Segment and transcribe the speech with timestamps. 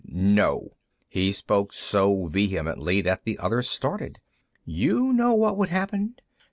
[0.07, 0.69] "No!"
[1.09, 4.17] He spoke so vehemently that the others started.
[4.65, 6.15] "You know what would happen?